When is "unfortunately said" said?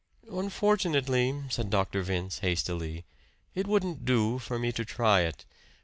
0.31-1.69